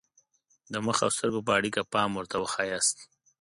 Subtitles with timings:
[0.73, 2.97] د مخ او سترګو په اړیکه پام ورته وښایاست.